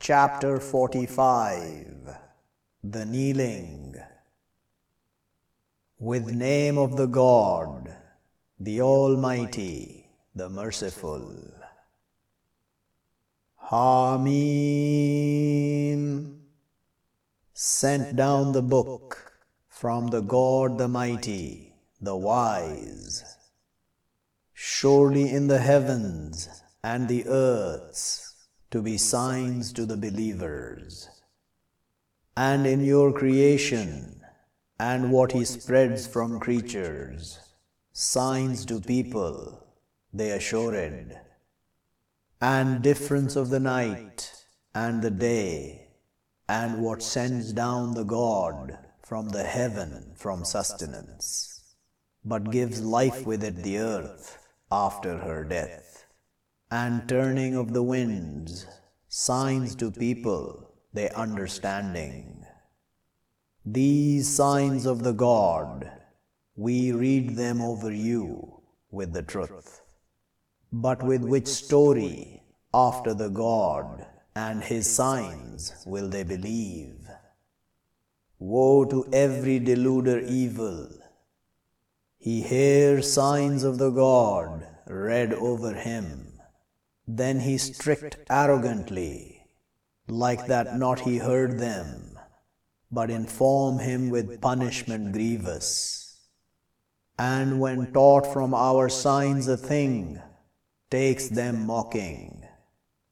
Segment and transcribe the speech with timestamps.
[0.00, 2.16] Chapter 45
[2.82, 3.94] The Kneeling
[6.00, 7.94] With name of the God,
[8.58, 11.32] the Almighty, the Merciful.
[13.70, 14.40] Hamim
[17.52, 19.32] sent down the book
[19.68, 23.22] from the God the Mighty, the Wise.
[24.52, 26.48] Surely in the heavens
[26.82, 28.33] and the earths
[28.74, 31.08] to be signs to the believers,
[32.36, 34.20] and in your creation
[34.80, 37.38] and what He spreads from creatures,
[37.92, 39.64] signs to people,
[40.12, 41.16] they assured,
[42.40, 45.86] and difference of the night and the day,
[46.48, 51.76] and what sends down the God from the heaven from sustenance,
[52.24, 54.36] but gives life with it the earth
[54.72, 55.93] after her death,
[56.70, 58.66] and turning of the winds,
[59.08, 62.44] signs to people, they understanding.
[63.64, 65.90] These signs of the God,
[66.56, 69.80] we read them over you with the truth.
[70.72, 72.42] But with which story
[72.74, 77.08] after the God and his signs will they believe?
[78.38, 80.88] Woe to every deluder evil.
[82.18, 86.33] He hears signs of the God read over him.
[87.06, 89.46] Then he strict arrogantly,
[90.08, 92.18] like that not he heard them,
[92.90, 96.28] but inform him with punishment grievous.
[97.18, 100.20] And when taught from our signs a thing,
[100.90, 102.44] takes them mocking,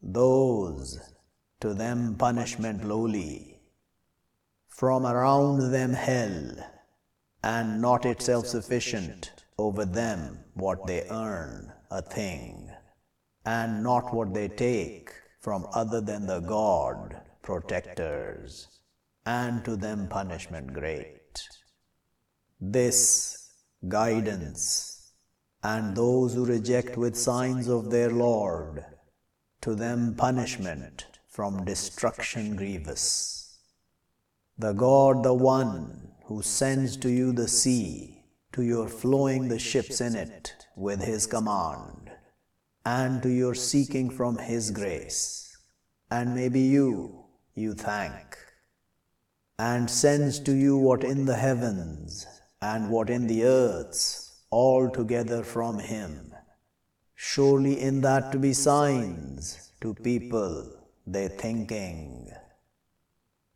[0.00, 0.98] those
[1.60, 3.60] to them punishment lowly.
[4.66, 6.56] From around them hell,
[7.44, 12.71] and not itself sufficient over them what they earn a thing,
[13.44, 18.68] and not what they take from other than the God protectors,
[19.26, 21.48] and to them punishment great.
[22.60, 23.50] This
[23.88, 25.12] guidance,
[25.64, 28.84] and those who reject with signs of their Lord,
[29.62, 33.58] to them punishment from destruction grievous.
[34.58, 40.00] The God, the one who sends to you the sea, to your flowing the ships
[40.00, 42.11] in it with his command,
[42.84, 45.56] and to your seeking from his grace,
[46.10, 48.36] and maybe you, you thank,
[49.58, 52.26] and sends to you what in the heavens
[52.60, 56.34] and what in the earths, all together from him.
[57.14, 60.68] Surely in that to be signs to people
[61.06, 62.30] they thinking.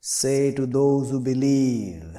[0.00, 2.16] Say to those who believe,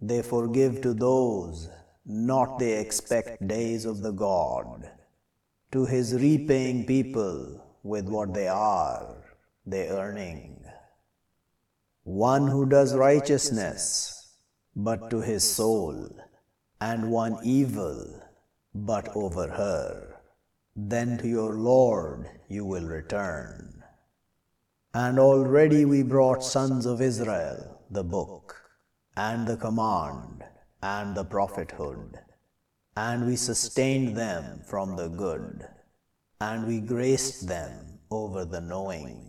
[0.00, 1.68] they forgive to those
[2.08, 4.90] not they expect days of the God.
[5.72, 9.16] To his repaying people with what they are,
[9.66, 10.64] they earning.
[12.04, 14.36] One who does righteousness,
[14.74, 16.08] but to his soul,
[16.80, 18.22] and one evil,
[18.74, 20.16] but over her,
[20.74, 23.82] then to your Lord you will return.
[24.94, 28.56] And already we brought sons of Israel the book
[29.16, 30.44] and the command
[30.82, 32.18] and the prophethood,
[32.98, 35.64] and we sustained them from the good,
[36.40, 39.24] and we graced them over the knowing.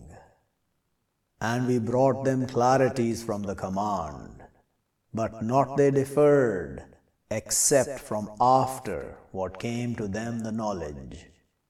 [1.39, 4.41] And we brought them clarities from the command,
[5.13, 6.83] but not they deferred,
[7.29, 11.27] except from after what came to them the knowledge,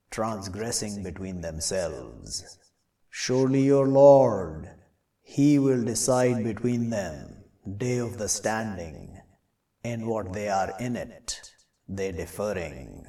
[0.10, 2.58] transgressing between themselves.
[3.10, 4.70] Surely your Lord,
[5.22, 7.44] He will decide between them,
[7.78, 9.20] day of the standing,
[9.84, 11.49] in what they are in it,
[11.90, 13.06] they differing.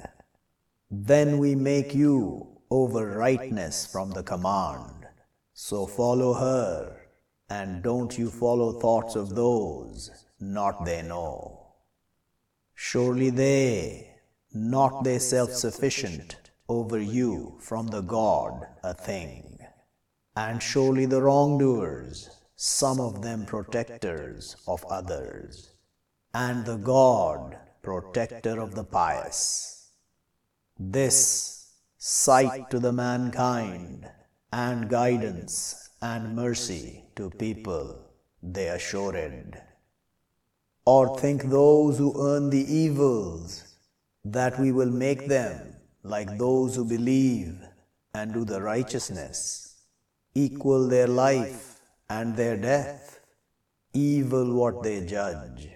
[0.89, 5.05] Then we make you over rightness from the command.
[5.53, 7.01] So follow her,
[7.49, 10.09] and don't you follow thoughts of those,
[10.39, 11.67] not they know.
[12.73, 14.15] Surely they,
[14.53, 16.37] not they self sufficient,
[16.67, 19.59] over you from the God a thing.
[20.35, 25.71] And surely the wrongdoers, some of them protectors of others
[26.33, 29.89] and the God, protector of the pious.
[30.79, 34.09] This sight to the mankind,
[34.53, 37.97] and guidance and mercy to people,
[38.43, 39.61] they assured.
[40.85, 43.63] Or think those who earn the evils,
[44.25, 47.57] that we will make them like those who believe
[48.13, 49.75] and do the righteousness,
[50.35, 51.79] equal their life
[52.09, 53.19] and their death,
[53.93, 55.69] evil what they judge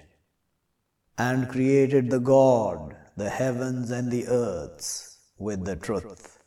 [1.17, 6.39] and created the God, the heavens and the earths, with the truth,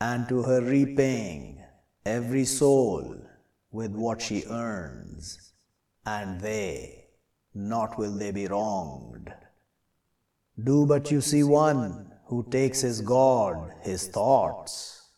[0.00, 1.62] and to her repaying
[2.04, 3.16] every soul
[3.70, 5.52] with what she earns,
[6.04, 7.06] and they,
[7.54, 9.32] not will they be wronged.
[10.62, 15.08] Do but you see one who takes his God, his thoughts,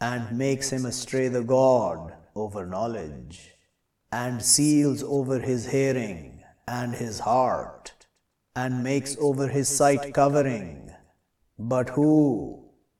[0.00, 3.52] and makes him astray the God over knowledge,
[4.10, 7.99] and seals over his hearing and his heart,
[8.60, 10.90] and makes over his sight covering,
[11.58, 12.10] but who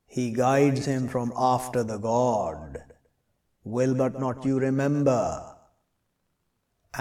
[0.07, 2.79] he guides him from after the God.
[3.65, 5.25] Will but not you remember?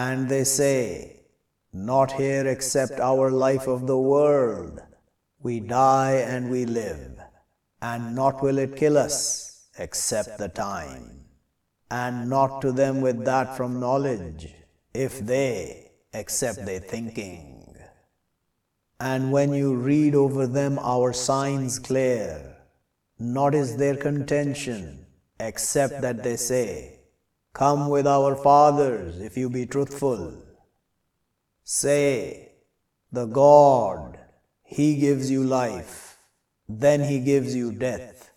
[0.07, 1.21] And they say,
[1.71, 4.81] Not here except our life of the world.
[5.41, 7.17] We die and we live,
[7.81, 11.05] and not will it kill us, except the time.
[11.89, 14.53] And not to them with that from knowledge,
[14.93, 17.58] if they, except they thinking.
[18.99, 22.57] And when you read over them our signs clear,
[23.17, 25.05] not is their contention,
[25.39, 26.99] except that they say,
[27.53, 30.33] Come with our fathers if you be truthful.
[31.63, 32.51] Say,
[33.11, 34.19] The God,
[34.63, 36.17] He gives you life,
[36.67, 38.31] then He gives you death,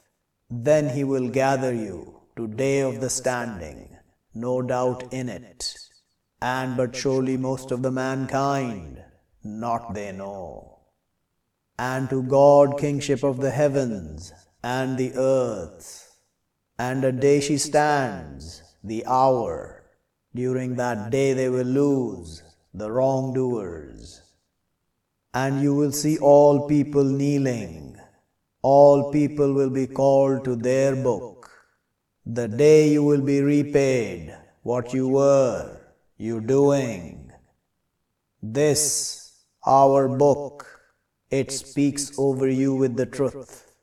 [0.49, 3.97] then He will gather you to day of the standing,
[4.33, 5.77] no doubt in it.
[6.41, 9.03] And but surely most of the mankind,
[9.45, 10.79] not they know.
[11.79, 16.17] And to God kingship of the heavens, and the earth,
[16.79, 19.85] and a day she stands, the hour.
[20.35, 22.43] During that day they will lose
[22.73, 24.23] the wrongdoers.
[25.35, 27.99] And you will see all people kneeling.
[28.63, 31.51] All people will be called to their book.
[32.25, 35.81] The day you will be repaid what you were,
[36.17, 37.33] you doing.
[38.43, 39.22] This,
[39.67, 40.81] our book,
[41.31, 43.75] it speaks over you with the truth.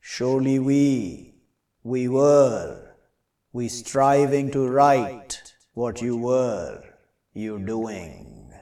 [0.00, 1.34] Surely we,
[1.82, 2.96] we were,
[3.52, 6.82] we striving to write what you were,
[7.34, 8.52] you doing.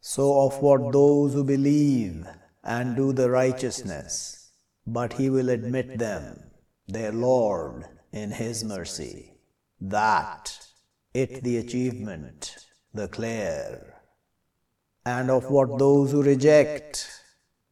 [0.00, 2.26] So of what those who believe
[2.64, 4.50] and do the righteousness,
[4.86, 6.50] but he will admit them,
[6.88, 9.34] their Lord, in his mercy.
[9.80, 10.58] That,
[11.14, 12.56] it the achievement,
[12.92, 13.99] the clear.
[15.04, 17.08] And of what those who reject,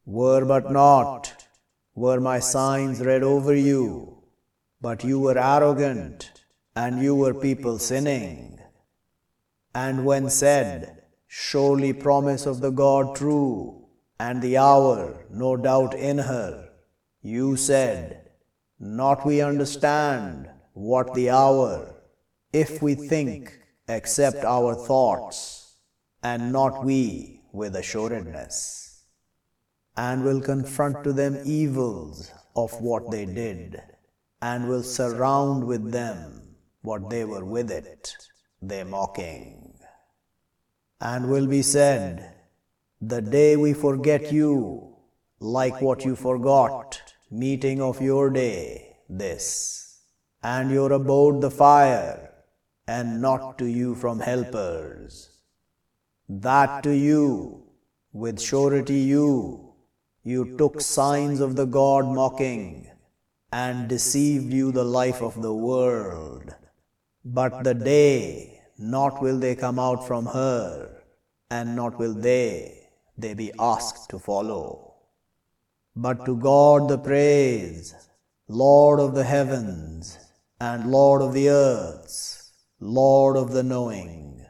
[0.07, 1.47] were but not,
[1.95, 4.23] were my signs read over you,
[4.81, 6.31] but you were arrogant,
[6.75, 8.59] and you were people sinning.
[9.75, 13.87] And when said, Surely promise of the God true,
[14.19, 16.71] and the hour no doubt in her,
[17.21, 18.31] you said,
[18.81, 21.95] Not we understand what the hour,
[22.53, 23.59] if we think,
[23.89, 25.58] except our thoughts,
[26.23, 28.89] and not we with assuredness
[29.99, 33.83] and will confront to them evils of what they did,
[34.41, 38.15] and will surround with them what they were with it,
[38.63, 39.75] they mocking.
[41.01, 42.33] And will be said,
[43.01, 44.97] The day we forget you,
[45.41, 49.99] like what you forgot, meeting of your day, this,
[50.45, 52.33] and your abode the fire,
[52.87, 55.38] and not to you from helpers.
[56.29, 57.65] That to you,
[58.13, 59.73] with surety you,
[60.23, 62.91] you took signs of the God mocking,
[63.51, 66.55] and deceived you the life of the world.
[67.25, 71.03] But the day, not will they come out from her,
[71.51, 74.95] and not will they, they be asked to follow.
[75.97, 77.95] But to God the praise,
[78.49, 80.19] Lord of the heavens,
[80.61, 84.45] and Lord of the earths, Lord of the knowing.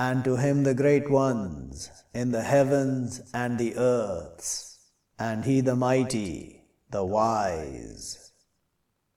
[0.00, 4.78] And to him the great ones, in the heavens and the earths,
[5.18, 8.29] and he the mighty, the wise.